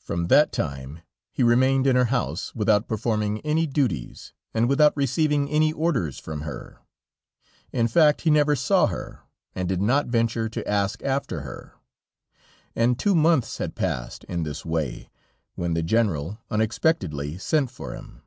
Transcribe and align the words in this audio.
From 0.00 0.26
that 0.26 0.50
time 0.50 1.00
he 1.30 1.44
remained 1.44 1.86
in 1.86 1.94
her 1.94 2.06
house 2.06 2.52
without 2.56 2.88
performing 2.88 3.40
any 3.42 3.68
duties, 3.68 4.32
and 4.52 4.68
without 4.68 4.96
receiving 4.96 5.48
any 5.48 5.72
orders 5.72 6.18
from 6.18 6.40
her; 6.40 6.80
in 7.72 7.86
fact 7.86 8.22
he 8.22 8.30
never 8.32 8.56
saw 8.56 8.86
her, 8.88 9.20
and 9.54 9.68
did 9.68 9.80
not 9.80 10.08
venture 10.08 10.48
to 10.48 10.66
ask 10.66 11.04
after 11.04 11.42
her, 11.42 11.74
and 12.74 12.98
two 12.98 13.14
months 13.14 13.58
had 13.58 13.76
passed 13.76 14.24
in 14.24 14.42
this 14.42 14.64
way, 14.64 15.08
when 15.54 15.74
the 15.74 15.84
General 15.84 16.40
unexpectedly 16.50 17.38
sent 17.38 17.70
for 17.70 17.94
him. 17.94 18.22